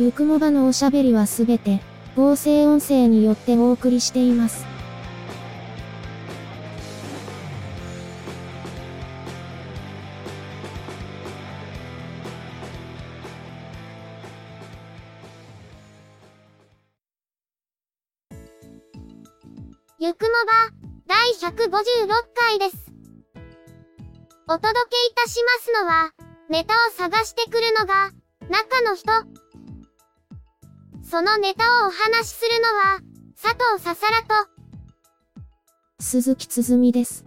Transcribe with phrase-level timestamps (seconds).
[0.00, 1.82] ゆくもばのおしゃべりはすべて、
[2.16, 4.64] 合成音声によってお送りしています。
[19.98, 20.72] ゆくもば、
[21.06, 22.90] 第156回です。
[24.48, 26.10] お届けいたしますのは、
[26.48, 28.12] ネタを探してくるのが、
[28.48, 29.39] 中の人。
[31.10, 33.00] そのネタをお話しするのは、
[33.34, 34.48] 佐藤ささらと、
[35.98, 37.24] 鈴木つづみです。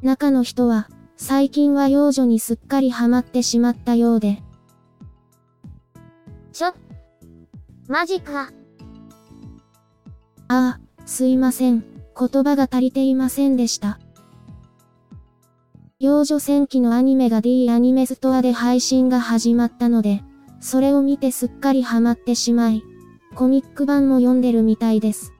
[0.00, 4.42] 中の人は、最近は幼女にすっかりハマってしまったようで。
[6.52, 6.72] ちょ、
[7.86, 8.50] マジか。
[10.48, 11.84] ああ、すいません。
[12.18, 13.98] 言葉が足りていませんでした。
[15.98, 20.22] 幼女戦記のアニメが D アニメストアで配信が始まったので、
[20.64, 22.82] それを見てすっかりハマってしまい、
[23.34, 25.34] コミック版も読んでるみたいです。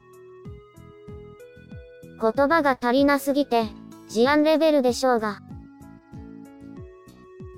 [2.20, 3.64] 言葉が足りなすぎて、
[4.06, 5.40] 事案レベルでしょうが。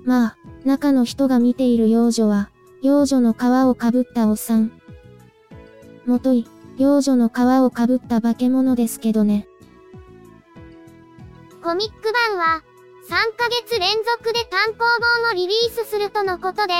[0.05, 2.51] まあ、中の人が見ている幼女は、
[2.81, 4.71] 幼女の皮をかぶったおっさん。
[6.05, 7.33] もとい、幼女の皮
[7.65, 9.45] をかぶった化け物ですけどね。
[11.61, 12.63] コミック版は、
[13.09, 13.89] 3ヶ月連
[14.21, 14.85] 続で単行
[15.21, 16.73] 本をリリースするとのことで、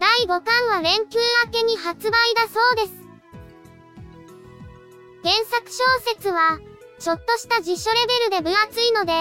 [0.00, 3.04] 第5巻は連休明けに発売だそうです。
[5.22, 6.58] 原作小説は、
[6.98, 7.96] ちょっとした辞書レ
[8.30, 9.12] ベルで分厚いので、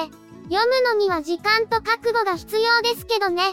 [0.49, 3.43] 読むのには時間と覚悟が必要ですけどね。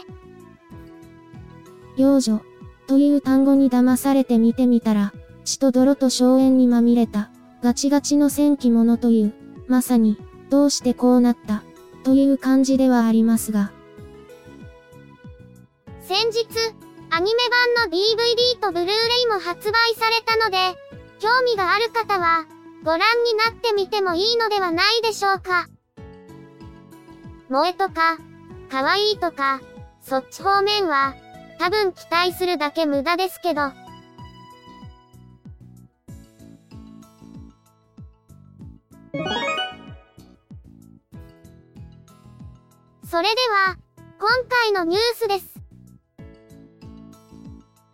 [1.97, 2.41] 幼女、
[2.87, 5.13] という単語に騙されて見てみたら、
[5.45, 7.31] 血と泥と硝煙にまみれた、
[7.63, 9.33] ガチガチの戦記物という、
[9.67, 10.17] まさに、
[10.49, 11.63] どうしてこうなった、
[12.03, 13.71] という感じではありますが。
[16.01, 16.47] 先日、
[17.13, 17.41] アニメ
[17.75, 20.79] 版の DVD とブルーレイも発売されたので、
[21.19, 22.45] 興味がある方は、
[22.85, 25.67] ご覧になってみてもいいのではないでしょうか。
[27.49, 28.17] 萌えとか、
[28.69, 29.59] 可愛いとか、
[29.99, 31.13] そっち方面は、
[31.59, 33.73] 多分期待するだけ無駄ですけど。
[43.03, 43.75] それでは、
[44.17, 45.50] 今回のニュースです。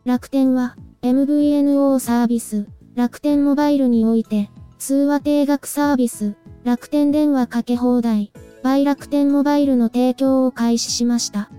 [0.07, 8.31] 楽天は、MVNO サービス、楽天モバイルにおいて、通話定額サービス、楽天電話かけ放題、
[8.63, 11.49] by 楽天モバイルの提供を開始しました。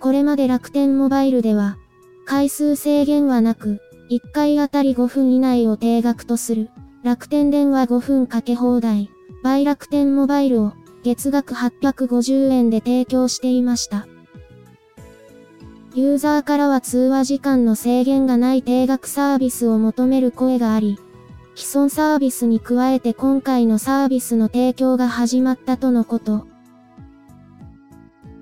[0.00, 1.76] これまで楽天モバイルでは、
[2.24, 6.70] 回数制限はなく、1回あたり5分以内を定額とする、
[7.04, 9.10] 楽天電話5分かけ放題、
[9.42, 10.72] by 楽天モバイルを
[11.02, 14.06] 月額850円で提供していました。
[15.98, 20.96] ユーザーからは通話時間の制限がない定額サービスを求める声があり、
[21.56, 26.46] 既存サービスに加えて今回のサービスの提供が始まったとのこと。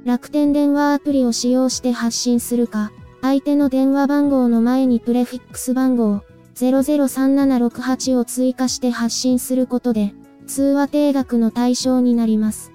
[0.04, 6.20] 楽天電話アプリを使用して発信するか、相手の電話番号の前にプレフィックス番号
[6.56, 10.12] 003768を追加して発信することで、
[10.46, 12.70] 通話定額の対象になります。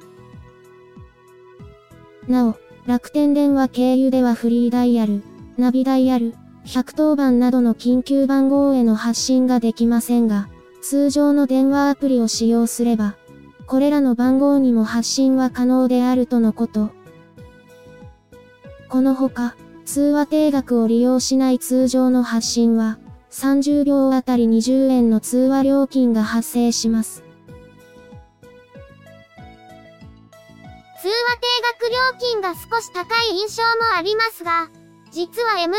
[2.28, 2.56] なお、
[2.92, 5.24] 楽天電話経由ではフリーダイヤル、
[5.58, 6.36] ナビダイヤル、
[6.66, 10.50] 110番などの緊急番号への発信ができませんが、
[10.82, 13.16] 通常の電話アプリを使用すれば、
[13.66, 16.90] これらの番号にも発信は可能であるとのこと。
[18.90, 19.56] このほか、
[19.86, 23.00] 通話定額を利用しない通常の発信は、
[23.30, 27.24] 30秒あたり20円の通話料金が発生します。
[31.02, 31.48] 通話定
[31.82, 34.70] 額料金が少し高い印象もありますが、
[35.10, 35.74] 実は MVNO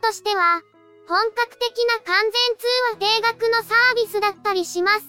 [0.00, 0.62] としては、
[1.08, 5.06] 本格的な完全通話定額のサービスだったりします。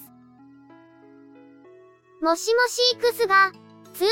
[2.20, 3.52] もしもし X が、
[3.94, 4.10] 通話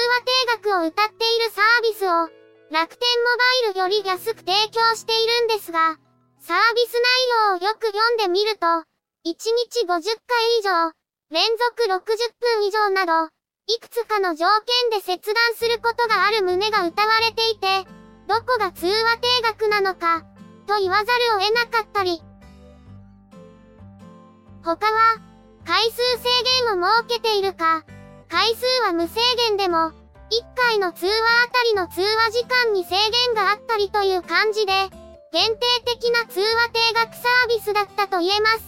[0.63, 2.31] 定額を歌っているサービスを、
[2.71, 3.09] 楽天
[3.73, 5.99] モバイルより安く提供しているんですが、
[6.39, 8.85] サービス内容をよく読んでみると、1
[9.25, 10.03] 日50回
[10.61, 10.93] 以上、
[11.31, 13.36] 連続60分以上など、
[13.69, 14.47] いくつかの条
[14.91, 17.91] 件で切断することがある旨が謳われていて、
[18.29, 20.23] どこが通話定額なのか、
[20.69, 22.23] と言わざるを得なかったり。
[24.63, 25.19] 他は、
[25.65, 26.29] 回数制
[26.69, 27.85] 限を設けているか、
[28.29, 29.93] 回数は無制限でも、1
[30.55, 34.73] 回の通話あたりの通話時間に制限があったりという感じで、
[35.33, 38.65] 限定的な通話定額サービスだったと言えます。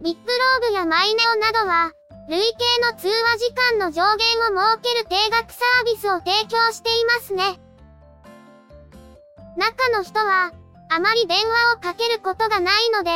[0.00, 1.92] ビップローグやマイネオなどは、
[2.28, 7.58] 累計の通話時間の上限を設ける定額サービスを提供していますね。
[9.56, 10.52] 中の人は、
[10.88, 13.10] あまり電話をかけることがないので、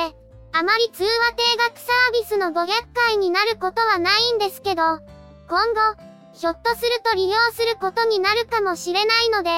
[0.52, 4.82] あまり通話定額サービスの500回になることはないんですけど、
[5.48, 6.02] 今後、
[6.32, 9.50] ひょっとすると利用することになるかもしれないので、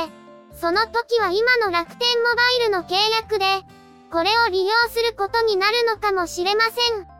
[0.54, 3.46] その時は今の楽天モバイルの契約で、
[4.12, 6.70] これを利用することになるのかもしれませ
[7.00, 7.17] ん。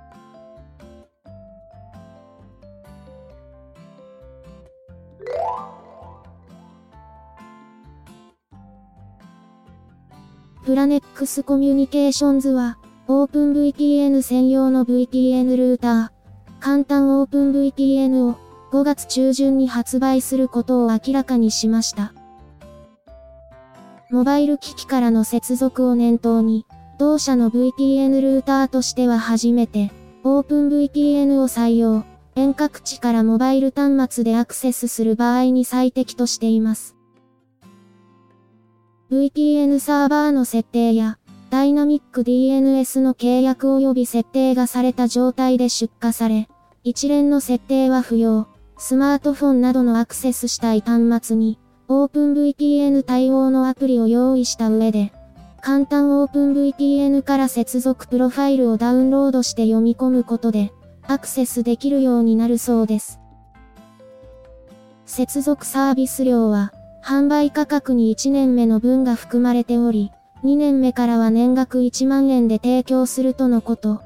[10.65, 12.77] プラネックスコミュニケーションズは、
[13.09, 16.11] OpenVPN 専用の VPN ルーター、
[16.61, 18.37] 簡単 OpenVPN を
[18.71, 22.13] 5月中旬に発売することを明らかにしました。
[24.11, 26.67] モバイル機器からの接続を念頭に、
[26.99, 29.91] 同社の VPN ルーターとしては初めて、
[30.25, 32.05] OpenVPN を採用、
[32.39, 36.95] 遠隔地からモバイル端末でアクセスする場合に最適としています。
[39.11, 41.19] VPN サーバーの設定や、
[41.51, 46.49] ダイナミック DNS の契約及び設定がされた状態で出荷され、
[46.85, 48.47] 一連の設定は不要。
[48.77, 51.59] スマートフォンなどのアクセスしたい端末に、
[51.89, 55.13] OpenVPN 対応のアプリを用意した上で、
[55.61, 60.73] 簡単 OpenVPN から接続プロファイルをダウンロードして読み込むことで、
[61.11, 63.19] アクセスできるようになるそうです。
[65.07, 70.13] 接続サービス料は、販売価格に1年目の分が含まれており、
[70.45, 74.03] 2年目からは年額1万円で提供するとのこと。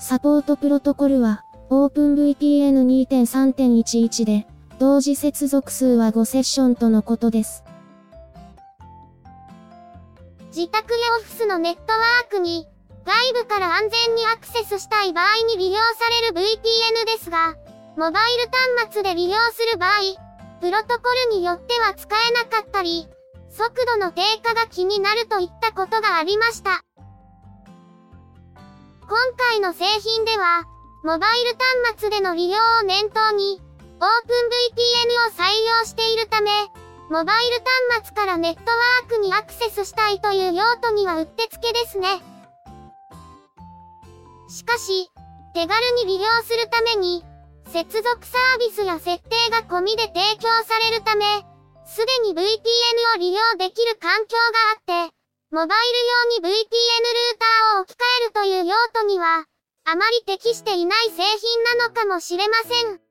[0.00, 4.48] サポートプロトコルは、OpenVPN2.3.11 で、
[4.80, 7.62] 同時接続数は5セッションとのことです。
[10.48, 12.66] 自宅やオフィスのネットワークに、
[13.08, 17.56] 外部から安全にアクセスしたい場合に利用される VPN ですが、
[17.96, 19.90] モバイル端末で利用する場合、
[20.60, 23.08] プロトコルによっては使えなかったり、
[23.48, 26.84] 速度の低下が気になるといったことがありました。
[29.08, 30.64] 今回の製品では、
[31.02, 31.56] モバイル
[31.86, 33.58] 端末での利用を念頭に、
[34.00, 35.48] OpenVPN を採
[35.80, 36.50] 用しているため、
[37.08, 37.64] モバイル
[37.96, 42.37] 端末からネットワークにアクセスしたいという用途にはうってつけですね。
[44.48, 45.10] しかし、
[45.54, 47.24] 手軽に利用するために、
[47.66, 51.24] 接続サービスや設定が込みで提供されるため、
[51.84, 52.42] すでに VPN
[53.14, 54.36] を利用できる環境
[54.86, 55.14] があって、
[55.50, 56.64] モバイル用に VPN ルー
[57.38, 59.44] ターを置き換えるという用途には、
[59.84, 63.07] あまり適していない製品なのかもしれません。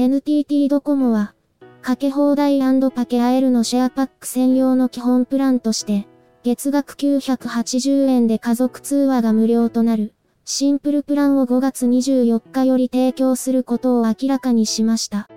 [0.00, 1.34] NTT ドコモは、
[1.82, 2.58] かけ放題
[2.90, 6.08] パケアエルのシェアパック専用の基本プランとして、
[6.42, 10.14] 月額980円で家族通話が無料となる、
[10.46, 15.28] シンプルプランを5月24日より提供することを明らかにしました。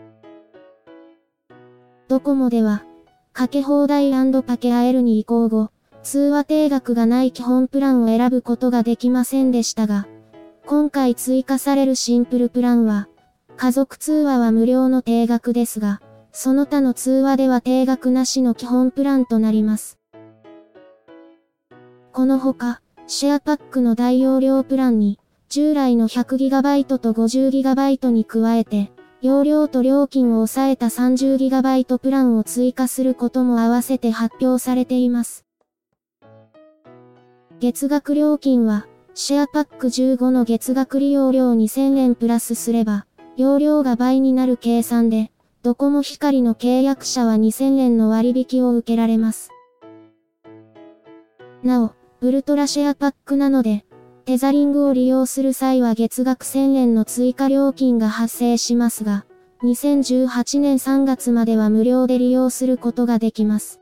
[2.07, 2.85] ドコモでは、
[3.33, 4.13] かけ放題
[4.47, 5.71] パケアエルに移行後、
[6.03, 10.07] 通話定額がない基本プランを選ぶことができませんでしたが、
[10.65, 13.09] 今回追加されるシンプルプランは、
[13.57, 19.99] 家族通話は無料の定額ですが、その他の通話では定額なしの基本プランとなります。
[22.11, 25.19] このほか、シェアパックの大容量プランに、
[25.49, 28.91] 従来の 100GB と 50GB に加えて、
[29.21, 35.45] 容量と料金を抑えた 30GB プランを追加することも合わせて発表されています。
[37.59, 43.05] 月額料金は、シェアパック15の月額利用料2000円プラスすれば、
[43.35, 45.31] 容量が倍になる計算で、
[45.63, 49.49] ドコモ光の契約者は2000円の割引を受けられます。
[51.63, 53.85] なお、ウルトラシェアパックなので、
[54.25, 59.25] テザリングを利用する際は月額1000円の追加料金が発生しますが、
[59.63, 63.79] 2018年3月までは無料で利用することができます。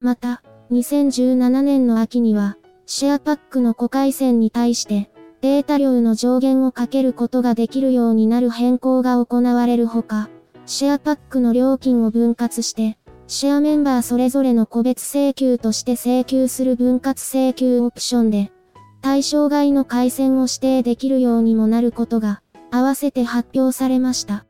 [0.00, 5.11] また、2017年の秋には、シェアパックの5回線に対して、
[5.42, 10.30] データ量の上限をかけることができるようになる変更が行われるほか、
[10.66, 12.96] シェアパックの料金を分割して、
[13.26, 18.52] シェアメンバーそれぞれの個別請求として請求する分割請求オプションで、
[19.00, 24.46] 対象外の回線を指定できるようにもなることが、合わせて発表されました。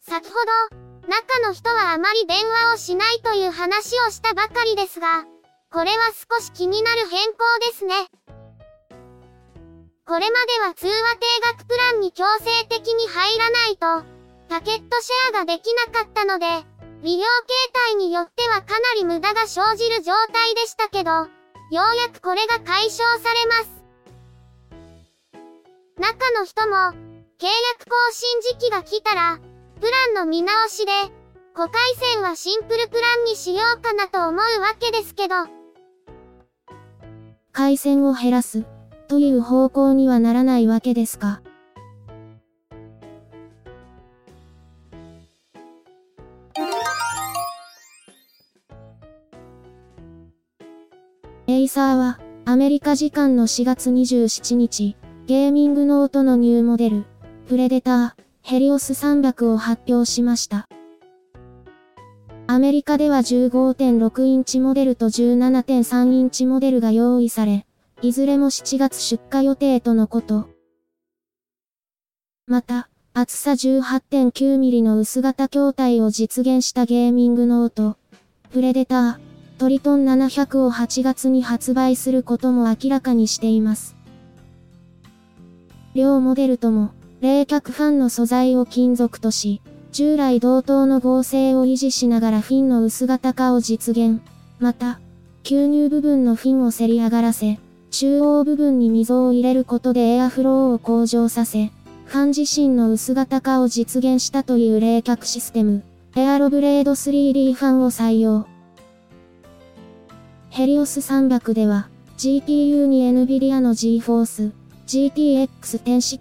[0.00, 0.34] 先ほ
[0.70, 5.24] ど、中の人はあまり電話をしないという話をしたばかりですが、
[5.72, 7.38] これは少し気になる変更
[7.70, 7.94] ですね。
[10.04, 14.04] これまでは通話定額プランに強制的に入らないと、
[14.48, 16.46] パケットシェアができなかったので、
[17.04, 21.28] 利用形態によってはかなり無駄が生じる状態でしたけど、よ
[21.70, 23.70] うやくこれが解消されます。
[25.98, 26.74] 中の人も、
[27.38, 27.46] 契
[27.78, 29.38] 約更新時期が来たら、
[29.80, 30.90] プランの見直しで、
[31.54, 35.59] 5回線はシンプルプランにしようかなと思うわけですけど。
[37.60, 38.64] 回線を減らす、
[39.06, 41.42] という方向にはならないわけですか。
[51.46, 57.04] Acer は、アメリカ時間の4月27日、ゲーミングノートのニューモデル、
[57.46, 60.66] Predator、Helios 300を発表しました。
[62.52, 67.64] アメリカでは15.6インチモデルと17.3インチモデルが用意され、
[68.02, 70.48] いずれも7月出荷予定とのこと。
[72.48, 77.98] また、厚さ 18.9mm の薄型筐体を実現したゲーミングノート、
[78.50, 79.18] プレデター、
[79.58, 83.94] トリトン700を8月に発売することも明らかにしています。
[85.94, 86.90] 両モデルとも、
[87.20, 94.20] 冷却ファンの素材を金属とし、従来同等の合成を維持しながらフィンの薄型化を実現。
[94.60, 95.00] また、
[95.42, 97.58] 吸入部分のフィンをせり上がらせ、
[97.90, 101.72] 中央部分に溝を入れることでエアフローを向上させ、
[102.04, 105.82] ファン自身の薄型化を実現したという冷却システム、
[106.14, 108.46] AeroBlade 3D ファンを採用。
[110.50, 114.52] Helios 300では、GPU に NVIDIA の GeForce、
[114.86, 115.48] GTX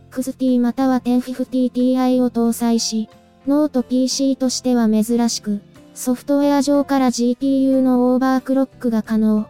[0.09, 3.09] 1060T または 1050Ti を搭載し、
[3.49, 5.61] ノート PC としては珍しく、
[5.95, 9.47] ソフトウェア上から GPU のオーバークロックが可能。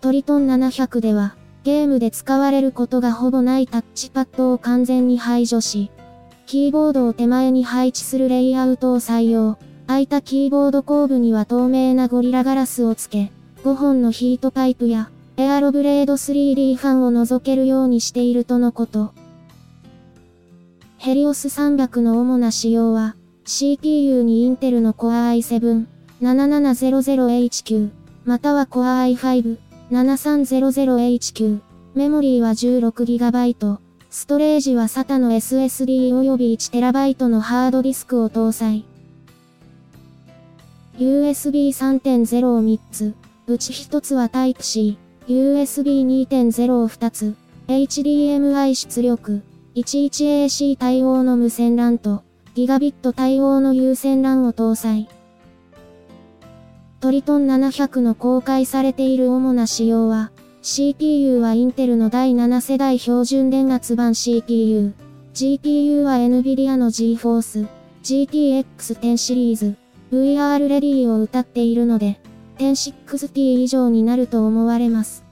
[0.00, 5.92] Triton 700では、ゲームで使われることがほぼないタッチパッドを完全に排除し、
[6.46, 9.56] キーボードを手前に配置するレイアウトを採用。
[9.86, 13.30] 空いたキーボード後部には透明なゴリラガラスをつけ、
[13.62, 19.12] 5本のヒートパイプや、エアロブレード 3D ファンを覗けるようにしているとのこと。
[21.00, 23.14] ヘリオス300の主な仕様は、
[23.44, 25.86] CPU にインテルの Core i7、
[26.20, 27.90] 7700HQ、
[28.24, 29.58] または Core i5、
[29.92, 31.60] 7300HQ、
[31.94, 33.78] メモリーは 16GB、
[34.10, 38.84] ストレージは SATA の SSD 及び 1TB のハードディスクを搭載。
[40.98, 43.14] USB 3.0を3つ、
[43.46, 47.36] うち1つは Type-C、USB 2.0を2つ、
[47.68, 49.42] HDMI 出力、
[49.80, 55.08] 11AC 対応の無線 LAN と、ギガビット対応の有線 LAN を搭載。
[57.00, 60.32] トリトン700の公開されている主な仕様は、
[60.62, 64.94] CPU はインテルの第7世代標準電圧版 CPU、
[65.32, 67.68] GPU は NVIDIA の GForce、
[68.02, 69.76] GTX10 シリーズ、
[70.10, 72.20] VR レディーを歌っているので、
[72.58, 75.27] 1060t 以上になると思われます。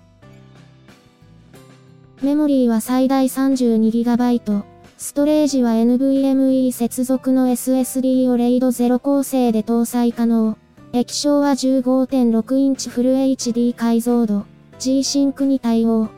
[2.23, 4.65] メモリーは最大 32GB、
[4.97, 10.57] ストレージは NVMe 接続の SSD をレイド0構成で搭載可能。
[10.95, 14.47] 液晶は15.6インチフル HD 解像度、
[14.79, 16.09] G-Sync に対応。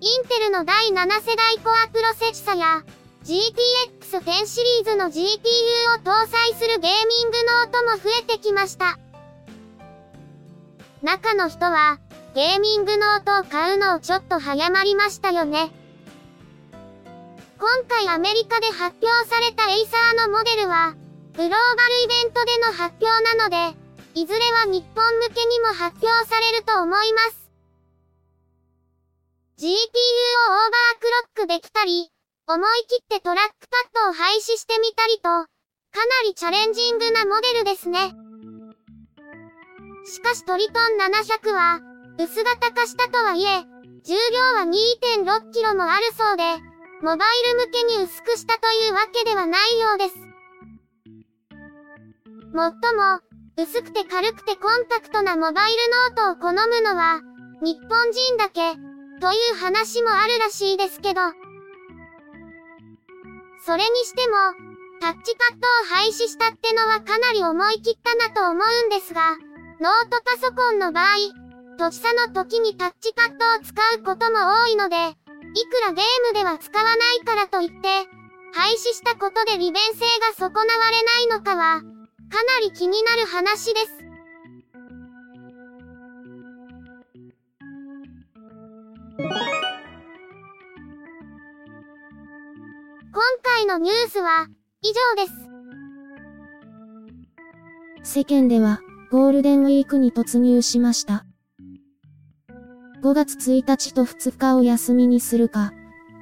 [0.00, 2.82] インテルの第7世代コアプロセッサや、
[3.22, 5.20] GTX10 シリーズの GPU
[5.94, 8.98] を搭載するゲーミングノートも増えてきました。
[11.02, 12.00] 中の人は、
[12.36, 15.70] ゲーミングノートを買うのをちょっと早まりましたよね。
[17.58, 20.92] 今回アメリカで発表された Acer のモデルは、
[21.32, 23.78] グローバルイベントでの発表なので、
[24.20, 27.48] いずれは日本向けにも発表されると思います。
[29.56, 29.90] GPU をオー
[30.60, 31.06] バーク
[31.40, 32.10] ロックできたり、
[32.48, 33.54] 思い切ってトラック
[33.94, 35.48] パッドを廃止してみたりと、かな
[36.28, 38.12] りチャレンジングなモデルですね。
[40.04, 43.64] しかし Triton 700は、薄型化したとはいえ、
[44.04, 46.44] 重量は 2.6kg もあるそうで、
[47.02, 50.16] モバイル向けに薄くしたというわけではないようです。
[52.54, 53.20] もっとも、
[53.58, 55.78] 薄くて軽くてコンパクトなモバイル
[56.16, 57.20] ノートを好むのは、
[57.62, 58.74] 日本人だけ、
[59.20, 61.20] という話もあるらしいですけど。
[63.64, 64.36] それにしても、
[65.00, 69.36] タッチパッドを廃止したってのはかなり思い切ったなと思うんですが、
[69.80, 71.45] ノートパソコンの場合、
[71.76, 75.04] としさの時にタッチパッドを使うことも多いので、いく
[75.86, 76.90] らゲームでは使わな
[77.20, 77.74] いからといって、
[78.54, 80.96] 廃止したことで利便性が損なわれ
[81.28, 81.90] ないのかは、かな
[82.64, 83.92] り気になる話です。
[89.18, 89.28] 今
[93.42, 94.46] 回のニュースは
[94.82, 95.30] 以上で
[98.04, 98.18] す。
[98.18, 98.80] 世間では
[99.10, 101.25] ゴールデンウィークに突入しました。
[103.02, 105.72] 5月1日と2日を休みにするか、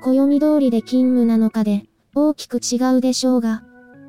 [0.03, 3.63] 暦通りで勤務なのかで、大きく違うでしょうが、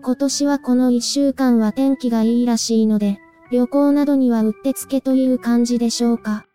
[0.04, 3.20] 今年はこの1週間は天気がいいらしいので、
[3.52, 6.46] 旅行などにはうってつけという感じでしょうか。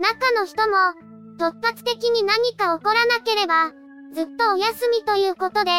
[0.00, 0.76] 中の人も、
[1.38, 3.72] 突発的に何か起こらなければ、
[4.14, 5.70] ずっとお休みということで、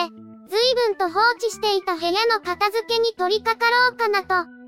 [0.49, 4.58] 随分と放置していた部屋の片付けに取り掛かろうかなと。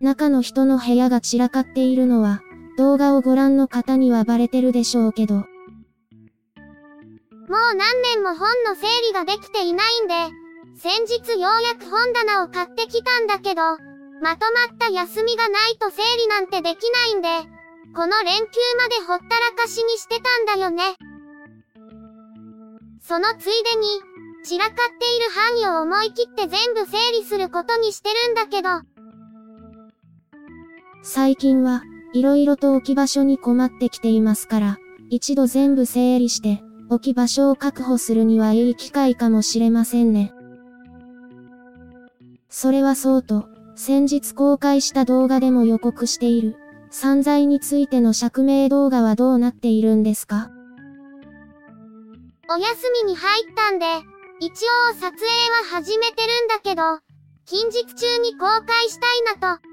[0.00, 2.40] 中の人の部屋が散らかっているのは、
[2.78, 5.34] 動画をご覧の方にはバレてるでしょうけど。
[5.34, 5.44] も
[7.72, 10.14] う何年も本の整理ができていないんで、
[10.76, 13.62] 先日ようやく本棚を買ってきたんだけど、
[14.22, 17.28] まとまった休みがないと整理なんてできないんで、
[17.94, 18.46] この連休
[18.78, 20.96] までほったらかしにしてたんだよね。
[23.02, 24.00] そのついでに、
[24.44, 24.82] 散らかって
[25.16, 28.70] いる範囲を思い切って全部整理することにしてるんだけど、
[31.02, 34.78] 最近は、色々と置き場所に困ってきていますから、
[35.08, 40.32] 一度全部整理して、置き場所を確保するにはいい機会かもしれませんね。
[42.48, 46.56] それはそうと、先日公開した動画でも予告している、
[46.90, 50.50] 散財についての釈明動画はどうなっているんですか？
[52.50, 53.86] お休みに入ったんで、
[54.40, 54.50] 一
[54.90, 55.12] 応撮影は
[55.70, 56.82] 始めてるんだけど、
[57.46, 59.69] 近日中に公開したいなと。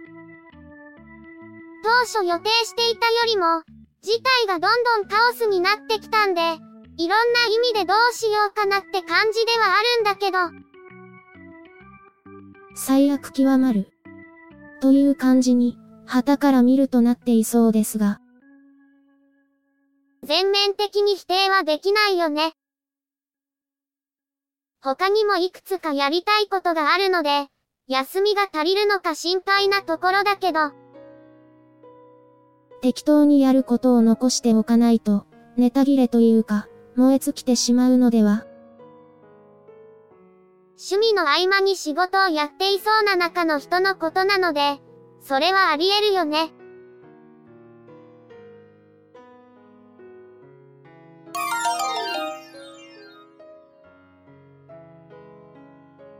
[1.87, 3.63] 当初予定していたよりも、
[4.01, 10.37] 事態がどんどんカオスになってきたんで、いろんな意味でどうしようかなって感じではあるんだけど。
[12.75, 13.89] 最悪極まる。
[14.81, 18.19] という感じに、旗から見るとなっていそうですが。
[20.23, 22.51] 全面的に否定はできないよね。
[24.81, 27.47] 他にもいくつかやりたいことがあるので、
[27.87, 30.86] 休みが足りるのか心配なところだけど。
[32.81, 38.47] 適当にやることを残しておかないと、ネタ切れというか、燃え尽きてしまうのでは
[40.79, 44.79] 趣味の合間に仕事をやっていそうな中の人のことなので、
[45.21, 46.51] それはあり得るよね。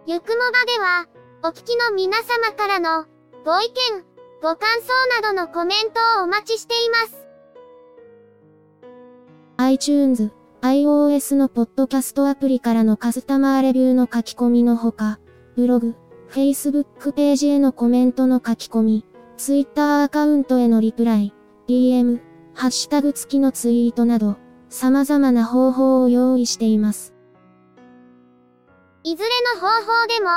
[0.08, 1.06] ゆくもばでは、
[1.44, 3.06] お聞きの皆様からの、
[3.46, 4.07] ご意見、
[4.40, 7.28] ご感想などのコメントをお待ちしています。
[9.58, 15.20] iTunes、iOS のポッドキャストアプリからのカスタマーレビューの書き込みのほか、
[15.56, 15.96] ブログ、
[16.30, 19.06] Facebook ページへのコメントの書き込み、
[19.38, 21.34] Twitter アカウントへのリプライ、
[21.68, 22.22] DM、
[22.54, 24.38] ハッシュタグ付きのツイートなど、
[24.70, 27.16] 様々な方法を用意しています。
[29.04, 30.30] いずれの方法でも、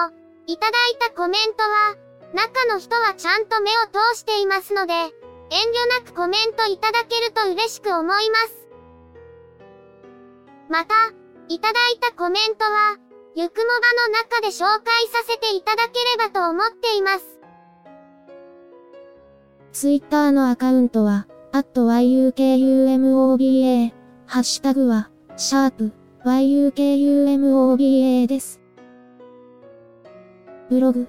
[0.47, 5.11] いただいたコメントは、中の人はちゃんと目を通していますので、遠慮
[6.05, 8.15] なくコメントいただけると嬉しく思いま
[8.49, 8.69] す。
[10.69, 10.95] また、
[11.49, 12.97] いただいたコメントは、
[13.35, 13.71] ゆくもば
[14.09, 17.41] の中で紹介させていただければと思っています。
[19.73, 23.91] ツイッターのアカウントは、at yukumoba、
[24.27, 25.91] ハッシュタグは、シャープ
[26.25, 28.61] yukumoba です。
[30.69, 31.09] ブログ、